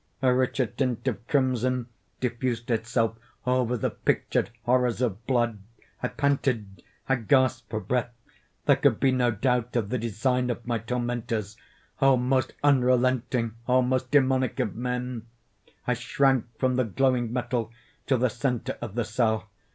[0.23, 1.85] A richer tint of crimson
[2.19, 5.59] diffused itself over the pictured horrors of blood.
[6.01, 6.81] I panted!
[7.07, 8.09] I gasped for breath!
[8.65, 12.17] There could be no doubt of the design of my tormentors—oh!
[12.17, 13.53] most unrelenting!
[13.67, 13.83] oh!
[13.83, 15.27] most demoniac of men!
[15.85, 17.71] I shrank from the glowing metal
[18.07, 19.51] to the centre of the cell.